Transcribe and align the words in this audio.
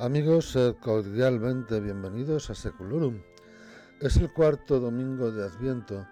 Amigos, 0.00 0.56
cordialmente 0.80 1.78
bienvenidos 1.78 2.48
a 2.48 2.54
Seculurum. 2.54 3.20
Es 4.00 4.16
el 4.16 4.32
cuarto 4.32 4.80
domingo 4.80 5.30
de 5.30 5.44
Adviento 5.44 6.08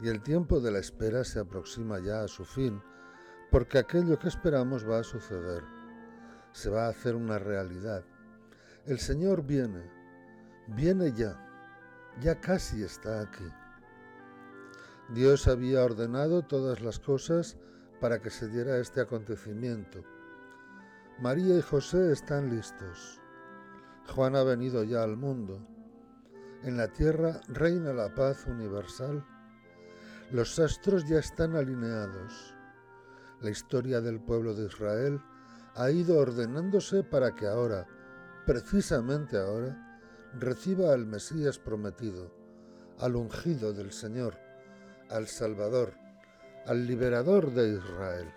y 0.00 0.08
el 0.08 0.20
tiempo 0.24 0.58
de 0.58 0.72
la 0.72 0.80
espera 0.80 1.22
se 1.22 1.38
aproxima 1.38 2.00
ya 2.00 2.24
a 2.24 2.26
su 2.26 2.44
fin, 2.44 2.82
porque 3.52 3.78
aquello 3.78 4.18
que 4.18 4.26
esperamos 4.26 4.84
va 4.84 4.98
a 4.98 5.04
suceder, 5.04 5.62
se 6.50 6.68
va 6.68 6.86
a 6.86 6.88
hacer 6.88 7.14
una 7.14 7.38
realidad. 7.38 8.02
El 8.86 8.98
Señor 8.98 9.44
viene, 9.44 9.88
viene 10.66 11.12
ya, 11.12 11.38
ya 12.20 12.40
casi 12.40 12.82
está 12.82 13.20
aquí. 13.20 13.48
Dios 15.10 15.46
había 15.46 15.84
ordenado 15.84 16.42
todas 16.42 16.80
las 16.80 16.98
cosas 16.98 17.56
para 18.00 18.20
que 18.20 18.30
se 18.30 18.48
diera 18.48 18.78
este 18.78 19.00
acontecimiento. 19.00 20.02
María 21.20 21.56
y 21.56 21.62
José 21.62 22.10
están 22.10 22.50
listos. 22.50 23.20
Juan 24.14 24.36
ha 24.36 24.42
venido 24.42 24.84
ya 24.84 25.02
al 25.02 25.16
mundo. 25.16 25.60
En 26.62 26.76
la 26.76 26.88
tierra 26.88 27.40
reina 27.48 27.92
la 27.92 28.14
paz 28.14 28.46
universal. 28.46 29.24
Los 30.32 30.58
astros 30.58 31.06
ya 31.06 31.18
están 31.18 31.54
alineados. 31.54 32.54
La 33.40 33.50
historia 33.50 34.00
del 34.00 34.20
pueblo 34.20 34.54
de 34.54 34.66
Israel 34.66 35.20
ha 35.74 35.90
ido 35.90 36.18
ordenándose 36.18 37.04
para 37.04 37.34
que 37.34 37.46
ahora, 37.46 37.86
precisamente 38.46 39.38
ahora, 39.38 40.00
reciba 40.34 40.92
al 40.92 41.06
Mesías 41.06 41.58
prometido, 41.58 42.32
al 42.98 43.14
ungido 43.14 43.72
del 43.72 43.92
Señor, 43.92 44.36
al 45.10 45.28
Salvador, 45.28 45.92
al 46.66 46.86
liberador 46.86 47.52
de 47.52 47.74
Israel. 47.74 48.28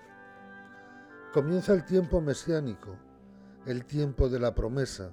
Comienza 1.33 1.73
el 1.73 1.85
tiempo 1.85 2.21
mesiánico, 2.21 2.95
el 3.65 3.85
tiempo 3.85 4.29
de 4.29 4.39
la 4.39 4.53
promesa, 4.53 5.11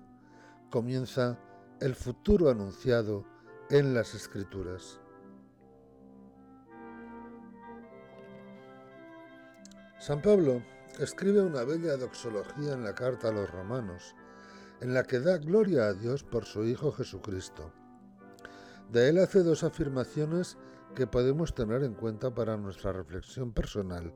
comienza 0.70 1.38
el 1.80 1.94
futuro 1.94 2.50
anunciado 2.50 3.24
en 3.70 3.94
las 3.94 4.14
Escrituras. 4.14 5.00
San 9.98 10.22
Pablo 10.22 10.62
escribe 10.98 11.42
una 11.42 11.64
bella 11.64 11.96
doxología 11.96 12.72
en 12.72 12.84
la 12.84 12.94
carta 12.94 13.28
a 13.28 13.32
los 13.32 13.50
romanos, 13.50 14.14
en 14.80 14.94
la 14.94 15.02
que 15.02 15.20
da 15.20 15.38
gloria 15.38 15.86
a 15.86 15.94
Dios 15.94 16.22
por 16.22 16.44
su 16.44 16.64
Hijo 16.64 16.92
Jesucristo. 16.92 17.72
De 18.90 19.08
él 19.08 19.18
hace 19.18 19.42
dos 19.42 19.64
afirmaciones 19.64 20.56
que 20.94 21.06
podemos 21.06 21.54
tener 21.54 21.82
en 21.82 21.94
cuenta 21.94 22.34
para 22.34 22.56
nuestra 22.56 22.92
reflexión 22.92 23.52
personal 23.52 24.14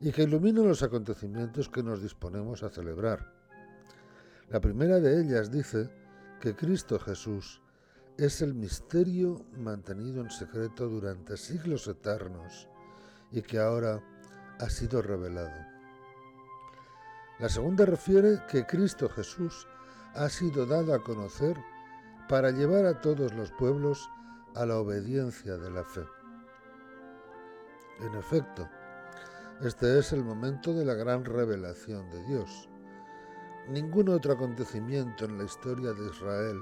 y 0.00 0.12
que 0.12 0.22
iluminan 0.22 0.66
los 0.66 0.82
acontecimientos 0.82 1.68
que 1.68 1.82
nos 1.82 2.02
disponemos 2.02 2.62
a 2.62 2.70
celebrar. 2.70 3.39
La 4.50 4.60
primera 4.60 4.98
de 4.98 5.20
ellas 5.20 5.52
dice 5.52 5.88
que 6.40 6.56
Cristo 6.56 6.98
Jesús 6.98 7.62
es 8.18 8.42
el 8.42 8.52
misterio 8.52 9.46
mantenido 9.56 10.20
en 10.20 10.30
secreto 10.30 10.88
durante 10.88 11.36
siglos 11.36 11.86
eternos 11.86 12.68
y 13.30 13.42
que 13.42 13.60
ahora 13.60 14.02
ha 14.58 14.68
sido 14.68 15.02
revelado. 15.02 15.54
La 17.38 17.48
segunda 17.48 17.86
refiere 17.86 18.42
que 18.48 18.66
Cristo 18.66 19.08
Jesús 19.08 19.68
ha 20.14 20.28
sido 20.28 20.66
dado 20.66 20.94
a 20.94 21.04
conocer 21.04 21.56
para 22.28 22.50
llevar 22.50 22.86
a 22.86 23.00
todos 23.00 23.32
los 23.32 23.52
pueblos 23.52 24.10
a 24.56 24.66
la 24.66 24.78
obediencia 24.78 25.58
de 25.58 25.70
la 25.70 25.84
fe. 25.84 26.04
En 28.00 28.14
efecto, 28.16 28.68
este 29.62 29.98
es 29.98 30.12
el 30.12 30.24
momento 30.24 30.72
de 30.72 30.84
la 30.84 30.94
gran 30.94 31.24
revelación 31.24 32.10
de 32.10 32.24
Dios. 32.24 32.69
Ningún 33.70 34.08
otro 34.08 34.32
acontecimiento 34.32 35.26
en 35.26 35.38
la 35.38 35.44
historia 35.44 35.92
de 35.92 36.06
Israel, 36.08 36.60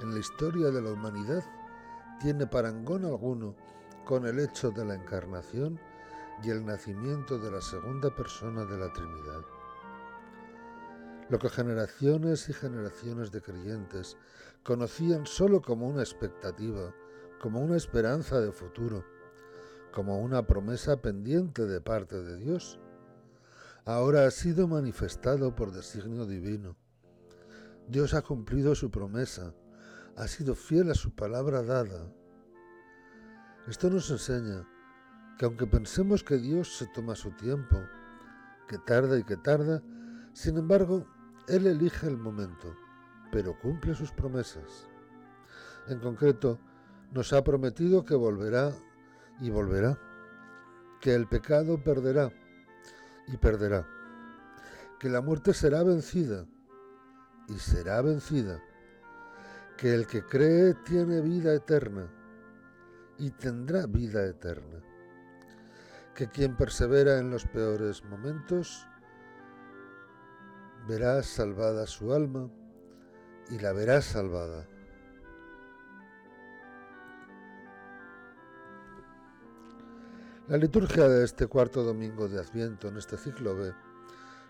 en 0.00 0.14
la 0.14 0.20
historia 0.20 0.70
de 0.70 0.80
la 0.80 0.92
humanidad, 0.92 1.42
tiene 2.20 2.46
parangón 2.46 3.04
alguno 3.04 3.56
con 4.04 4.24
el 4.24 4.38
hecho 4.38 4.70
de 4.70 4.84
la 4.84 4.94
encarnación 4.94 5.80
y 6.44 6.50
el 6.50 6.64
nacimiento 6.64 7.40
de 7.40 7.50
la 7.50 7.60
segunda 7.60 8.14
persona 8.14 8.64
de 8.66 8.78
la 8.78 8.92
Trinidad. 8.92 9.42
Lo 11.28 11.40
que 11.40 11.48
generaciones 11.48 12.48
y 12.48 12.52
generaciones 12.52 13.32
de 13.32 13.42
creyentes 13.42 14.16
conocían 14.62 15.26
solo 15.26 15.60
como 15.60 15.88
una 15.88 16.02
expectativa, 16.02 16.94
como 17.40 17.62
una 17.62 17.76
esperanza 17.76 18.40
de 18.40 18.52
futuro, 18.52 19.04
como 19.90 20.20
una 20.20 20.46
promesa 20.46 21.02
pendiente 21.02 21.66
de 21.66 21.80
parte 21.80 22.22
de 22.22 22.36
Dios, 22.36 22.78
ahora 23.84 24.26
ha 24.26 24.30
sido 24.30 24.66
manifestado 24.66 25.54
por 25.54 25.72
designio 25.72 26.26
divino. 26.26 26.76
Dios 27.88 28.14
ha 28.14 28.22
cumplido 28.22 28.74
su 28.74 28.90
promesa, 28.90 29.54
ha 30.16 30.26
sido 30.26 30.54
fiel 30.54 30.90
a 30.90 30.94
su 30.94 31.14
palabra 31.14 31.62
dada. 31.62 32.10
Esto 33.68 33.90
nos 33.90 34.10
enseña 34.10 34.66
que 35.38 35.44
aunque 35.44 35.66
pensemos 35.66 36.24
que 36.24 36.38
Dios 36.38 36.76
se 36.76 36.86
toma 36.86 37.14
su 37.14 37.32
tiempo, 37.32 37.78
que 38.68 38.78
tarda 38.78 39.18
y 39.18 39.24
que 39.24 39.36
tarda, 39.36 39.82
sin 40.32 40.56
embargo, 40.56 41.06
Él 41.48 41.66
elige 41.66 42.06
el 42.06 42.16
momento, 42.16 42.74
pero 43.30 43.58
cumple 43.58 43.94
sus 43.94 44.12
promesas. 44.12 44.88
En 45.88 45.98
concreto, 45.98 46.58
nos 47.12 47.32
ha 47.32 47.44
prometido 47.44 48.04
que 48.04 48.14
volverá 48.14 48.72
y 49.40 49.50
volverá, 49.50 49.98
que 51.00 51.14
el 51.14 51.28
pecado 51.28 51.82
perderá 51.82 52.32
y 53.26 53.36
perderá, 53.36 53.86
que 54.98 55.08
la 55.08 55.20
muerte 55.20 55.54
será 55.54 55.82
vencida 55.82 56.46
y 57.48 57.58
será 57.58 58.00
vencida, 58.02 58.62
que 59.76 59.94
el 59.94 60.06
que 60.06 60.24
cree 60.24 60.74
tiene 60.84 61.20
vida 61.20 61.54
eterna 61.54 62.10
y 63.18 63.30
tendrá 63.30 63.86
vida 63.86 64.24
eterna, 64.26 64.80
que 66.14 66.28
quien 66.28 66.56
persevera 66.56 67.18
en 67.18 67.30
los 67.30 67.46
peores 67.46 68.04
momentos 68.04 68.86
verá 70.86 71.22
salvada 71.22 71.86
su 71.86 72.12
alma 72.12 72.50
y 73.50 73.58
la 73.58 73.72
verá 73.72 74.00
salvada. 74.02 74.66
La 80.46 80.58
liturgia 80.58 81.08
de 81.08 81.24
este 81.24 81.46
cuarto 81.46 81.82
domingo 81.82 82.28
de 82.28 82.38
Adviento 82.38 82.88
en 82.88 82.98
este 82.98 83.16
ciclo 83.16 83.56
B 83.56 83.72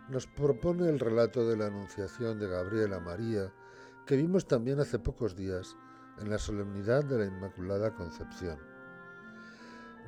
nos 0.08 0.26
propone 0.26 0.88
el 0.88 0.98
relato 0.98 1.48
de 1.48 1.56
la 1.56 1.68
Anunciación 1.68 2.40
de 2.40 2.48
Gabriel 2.48 2.94
a 2.94 2.98
María 2.98 3.52
que 4.04 4.16
vimos 4.16 4.48
también 4.48 4.80
hace 4.80 4.98
pocos 4.98 5.36
días 5.36 5.76
en 6.20 6.30
la 6.30 6.38
solemnidad 6.38 7.04
de 7.04 7.18
la 7.18 7.26
Inmaculada 7.26 7.94
Concepción. 7.94 8.58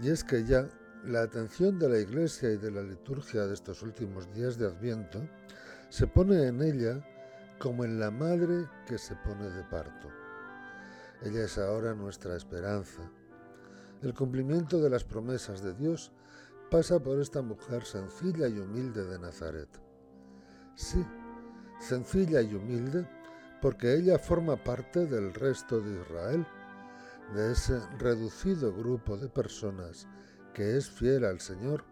Y 0.03 0.11
es 0.11 0.25
que 0.25 0.45
ya 0.45 0.69
la 1.05 1.23
atención 1.23 1.79
de 1.79 1.89
la 1.89 2.01
Iglesia 2.01 2.51
y 2.51 2.57
de 2.57 2.73
la 2.73 2.83
liturgia 2.83 3.47
de 3.47 3.55
estos 3.55 3.81
últimos 3.83 4.29
días 4.35 4.59
de 4.59 4.67
Adviento 4.67 5.23
se 5.89 6.09
pone 6.09 6.49
en 6.49 6.63
ella 6.63 7.01
como 7.61 7.85
en 7.85 8.01
la 8.01 8.11
madre 8.11 8.67
que 8.89 8.99
se 8.99 9.15
pone 9.15 9.49
de 9.51 9.63
parto. 9.63 10.09
Ella 11.23 11.45
es 11.45 11.57
ahora 11.59 11.95
nuestra 11.95 12.35
esperanza, 12.35 13.09
el 14.03 14.15
cumplimiento 14.15 14.81
de 14.81 14.91
las 14.91 15.05
promesas 15.05 15.63
de 15.63 15.75
Dios 15.75 16.13
pasa 16.71 16.99
por 16.99 17.21
esta 17.21 17.43
mujer 17.43 17.85
sencilla 17.85 18.49
y 18.49 18.59
humilde 18.59 19.05
de 19.05 19.19
Nazaret. 19.19 19.69
Sí, 20.75 21.05
sencilla 21.81 22.43
y 22.43 22.55
humilde 22.55 23.09
porque 23.61 23.95
ella 23.95 24.19
forma 24.19 24.57
parte 24.57 25.07
del 25.07 25.33
resto 25.33 25.81
de 25.81 26.01
Israel, 26.01 26.47
de 27.35 27.53
ese 27.53 27.81
reducido 27.99 28.73
grupo 28.73 29.17
de 29.17 29.29
personas 29.29 30.07
que 30.55 30.77
es 30.77 30.89
fiel 30.89 31.25
al 31.25 31.41
Señor, 31.41 31.85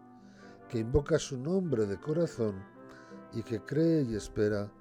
que 0.69 0.79
invoca 0.79 1.19
su 1.19 1.37
nombre 1.37 1.85
de 1.85 1.99
corazón 1.99 2.63
y 3.33 3.43
que 3.43 3.59
cree 3.59 4.03
y 4.03 4.15
espera 4.15 4.71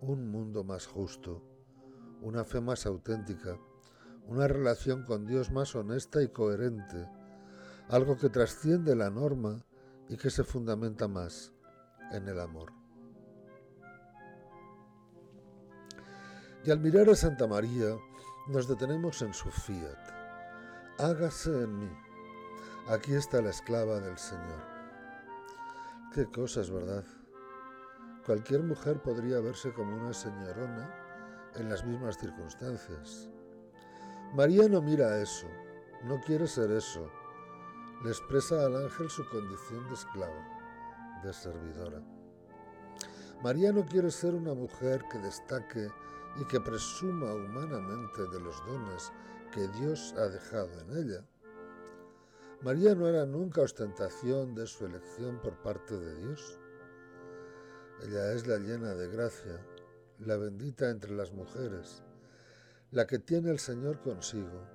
un 0.00 0.28
mundo 0.28 0.64
más 0.64 0.86
justo, 0.86 1.42
una 2.20 2.44
fe 2.44 2.60
más 2.60 2.86
auténtica, 2.86 3.58
una 4.32 4.48
relación 4.48 5.04
con 5.04 5.26
Dios 5.26 5.50
más 5.50 5.74
honesta 5.76 6.22
y 6.22 6.28
coherente, 6.28 7.06
algo 7.88 8.16
que 8.16 8.30
trasciende 8.30 8.96
la 8.96 9.10
norma 9.10 9.62
y 10.08 10.16
que 10.16 10.30
se 10.30 10.42
fundamenta 10.42 11.06
más 11.06 11.52
en 12.12 12.26
el 12.26 12.40
amor. 12.40 12.72
Y 16.64 16.70
al 16.70 16.80
mirar 16.80 17.10
a 17.10 17.14
Santa 17.14 17.46
María, 17.46 17.94
nos 18.48 18.68
detenemos 18.68 19.20
en 19.20 19.34
su 19.34 19.50
fiat. 19.50 19.98
Hágase 20.98 21.50
en 21.50 21.78
mí. 21.80 21.90
Aquí 22.88 23.12
está 23.12 23.42
la 23.42 23.50
esclava 23.50 24.00
del 24.00 24.16
Señor. 24.16 24.62
Qué 26.14 26.24
cosas, 26.24 26.70
¿verdad? 26.70 27.04
Cualquier 28.24 28.62
mujer 28.62 29.02
podría 29.02 29.40
verse 29.40 29.74
como 29.74 29.94
una 29.94 30.14
señorona 30.14 30.90
en 31.56 31.68
las 31.68 31.84
mismas 31.84 32.16
circunstancias. 32.16 33.28
María 34.34 34.66
no 34.66 34.80
mira 34.80 35.20
eso, 35.20 35.46
no 36.04 36.18
quiere 36.22 36.46
ser 36.46 36.70
eso. 36.70 37.06
Le 38.02 38.08
expresa 38.08 38.64
al 38.64 38.76
ángel 38.76 39.10
su 39.10 39.28
condición 39.28 39.86
de 39.88 39.94
esclava, 39.94 41.20
de 41.22 41.34
servidora. 41.34 42.02
María 43.42 43.72
no 43.72 43.84
quiere 43.84 44.10
ser 44.10 44.34
una 44.34 44.54
mujer 44.54 45.04
que 45.10 45.18
destaque 45.18 45.90
y 46.40 46.46
que 46.46 46.60
presuma 46.60 47.34
humanamente 47.34 48.22
de 48.32 48.40
los 48.40 48.56
dones 48.64 49.12
que 49.52 49.68
Dios 49.68 50.14
ha 50.16 50.28
dejado 50.28 50.80
en 50.80 50.96
ella. 50.96 51.26
María 52.62 52.94
no 52.94 53.08
era 53.08 53.26
nunca 53.26 53.60
ostentación 53.60 54.54
de 54.54 54.66
su 54.66 54.86
elección 54.86 55.42
por 55.42 55.60
parte 55.60 55.94
de 55.94 56.14
Dios. 56.16 56.58
Ella 58.02 58.32
es 58.32 58.46
la 58.46 58.56
llena 58.56 58.94
de 58.94 59.08
gracia, 59.08 59.60
la 60.20 60.38
bendita 60.38 60.88
entre 60.88 61.10
las 61.10 61.32
mujeres, 61.32 62.02
la 62.92 63.06
que 63.06 63.18
tiene 63.18 63.50
el 63.50 63.58
Señor 63.58 64.02
consigo. 64.02 64.68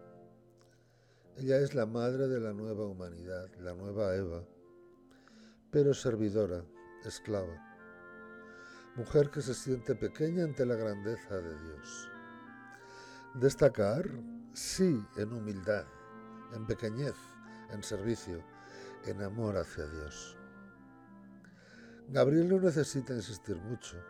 Ella 1.37 1.59
es 1.59 1.75
la 1.75 1.85
madre 1.85 2.27
de 2.27 2.39
la 2.39 2.51
nueva 2.51 2.87
humanidad, 2.87 3.47
la 3.59 3.75
nueva 3.75 4.15
Eva, 4.15 4.43
pero 5.69 5.93
servidora, 5.93 6.65
esclava. 7.05 7.63
Mujer 8.95 9.29
que 9.29 9.43
se 9.43 9.53
siente 9.53 9.93
pequeña 9.93 10.45
ante 10.45 10.65
la 10.65 10.73
grandeza 10.73 11.35
de 11.35 11.59
Dios. 11.61 12.09
Destacar, 13.35 14.09
sí, 14.51 14.99
en 15.15 15.31
humildad, 15.31 15.85
en 16.55 16.65
pequeñez, 16.65 17.13
en 17.69 17.83
servicio, 17.83 18.43
en 19.05 19.21
amor 19.21 19.57
hacia 19.57 19.85
Dios. 19.85 20.35
Gabriel 22.09 22.49
no 22.49 22.59
necesita 22.59 23.13
insistir 23.13 23.57
mucho. 23.57 24.03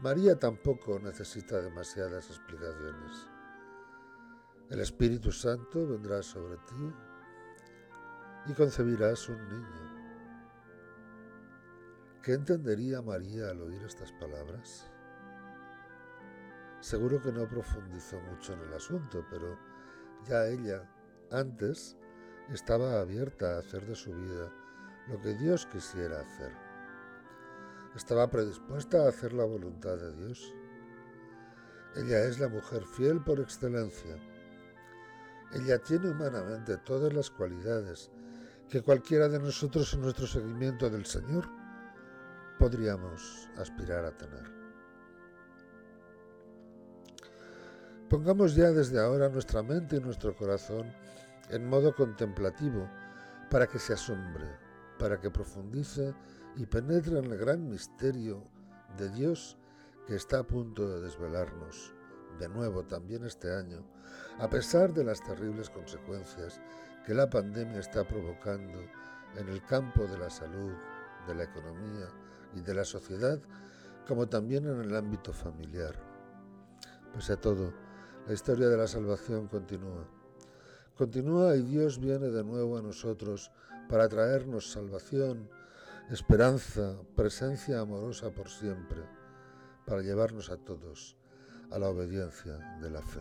María 0.00 0.36
tampoco 0.38 0.98
necesita 0.98 1.60
demasiadas 1.62 2.28
explicaciones. 2.28 3.28
El 4.68 4.80
Espíritu 4.80 5.30
Santo 5.30 5.86
vendrá 5.86 6.20
sobre 6.20 6.56
ti 6.56 6.92
y 8.46 8.52
concebirás 8.54 9.28
un 9.28 9.48
niño. 9.48 9.94
¿Qué 12.22 12.32
entendería 12.32 13.02
María 13.02 13.50
al 13.50 13.62
oír 13.62 13.82
estas 13.82 14.10
palabras? 14.12 14.90
Seguro 16.80 17.22
que 17.22 17.32
no 17.32 17.48
profundizó 17.48 18.20
mucho 18.20 18.54
en 18.54 18.60
el 18.62 18.74
asunto, 18.74 19.24
pero 19.30 19.56
ya 20.26 20.46
ella, 20.46 20.90
antes, 21.30 21.96
estaba 22.50 23.00
abierta 23.00 23.54
a 23.54 23.58
hacer 23.60 23.86
de 23.86 23.94
su 23.94 24.12
vida 24.12 24.52
lo 25.08 25.20
que 25.20 25.34
Dios 25.34 25.66
quisiera 25.66 26.20
hacer. 26.20 26.63
Estaba 27.94 28.28
predispuesta 28.28 29.04
a 29.04 29.08
hacer 29.08 29.32
la 29.32 29.44
voluntad 29.44 29.96
de 29.96 30.16
Dios. 30.16 30.52
Ella 31.96 32.24
es 32.24 32.40
la 32.40 32.48
mujer 32.48 32.84
fiel 32.84 33.22
por 33.22 33.38
excelencia. 33.38 34.16
Ella 35.52 35.78
tiene 35.78 36.10
humanamente 36.10 36.76
todas 36.78 37.12
las 37.12 37.30
cualidades 37.30 38.10
que 38.68 38.82
cualquiera 38.82 39.28
de 39.28 39.38
nosotros 39.38 39.94
en 39.94 40.00
nuestro 40.00 40.26
seguimiento 40.26 40.90
del 40.90 41.06
Señor 41.06 41.48
podríamos 42.58 43.48
aspirar 43.56 44.04
a 44.04 44.16
tener. 44.16 44.64
Pongamos 48.08 48.56
ya 48.56 48.70
desde 48.70 49.00
ahora 49.00 49.28
nuestra 49.28 49.62
mente 49.62 49.96
y 49.96 50.00
nuestro 50.00 50.34
corazón 50.34 50.92
en 51.50 51.68
modo 51.68 51.94
contemplativo 51.94 52.88
para 53.50 53.66
que 53.68 53.78
se 53.78 53.92
asombre, 53.92 54.46
para 54.98 55.20
que 55.20 55.30
profundice 55.30 56.14
y 56.56 56.66
penetre 56.66 57.18
en 57.18 57.26
el 57.26 57.38
gran 57.38 57.68
misterio 57.68 58.42
de 58.96 59.10
Dios 59.10 59.56
que 60.06 60.14
está 60.14 60.40
a 60.40 60.46
punto 60.46 60.88
de 60.88 61.00
desvelarnos, 61.00 61.92
de 62.38 62.48
nuevo 62.48 62.84
también 62.84 63.24
este 63.24 63.52
año, 63.52 63.84
a 64.38 64.48
pesar 64.48 64.92
de 64.92 65.04
las 65.04 65.22
terribles 65.22 65.70
consecuencias 65.70 66.60
que 67.06 67.14
la 67.14 67.28
pandemia 67.28 67.80
está 67.80 68.06
provocando 68.06 68.78
en 69.36 69.48
el 69.48 69.64
campo 69.64 70.06
de 70.06 70.18
la 70.18 70.30
salud, 70.30 70.72
de 71.26 71.34
la 71.34 71.44
economía 71.44 72.08
y 72.54 72.60
de 72.60 72.74
la 72.74 72.84
sociedad, 72.84 73.40
como 74.06 74.28
también 74.28 74.66
en 74.66 74.80
el 74.80 74.94
ámbito 74.94 75.32
familiar. 75.32 75.94
Pese 77.12 77.32
a 77.32 77.40
todo, 77.40 77.72
la 78.26 78.32
historia 78.32 78.68
de 78.68 78.76
la 78.76 78.86
salvación 78.86 79.48
continúa. 79.48 80.06
Continúa 80.96 81.56
y 81.56 81.62
Dios 81.62 81.98
viene 81.98 82.28
de 82.28 82.44
nuevo 82.44 82.78
a 82.78 82.82
nosotros 82.82 83.50
para 83.88 84.08
traernos 84.08 84.70
salvación, 84.70 85.48
esperanza, 86.10 86.96
presencia 87.16 87.80
amorosa 87.80 88.30
por 88.30 88.48
siempre, 88.48 89.02
para 89.86 90.02
llevarnos 90.02 90.50
a 90.50 90.56
todos 90.56 91.16
a 91.70 91.78
la 91.78 91.88
obediencia 91.88 92.52
de 92.80 92.90
la 92.90 93.02
fe. 93.02 93.20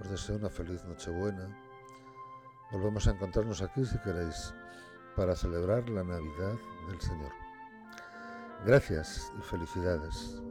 Os 0.00 0.10
deseo 0.10 0.36
una 0.36 0.50
feliz 0.50 0.84
Nochebuena. 0.84 1.48
Volvemos 2.72 3.06
a 3.06 3.12
encontrarnos 3.12 3.62
aquí 3.62 3.84
si 3.84 3.98
queréis 3.98 4.52
para 5.14 5.34
celebrar 5.34 5.88
la 5.88 6.02
Navidad 6.02 6.56
del 6.88 7.00
Señor. 7.00 7.32
Gracias 8.64 9.32
y 9.38 9.42
felicidades. 9.42 10.42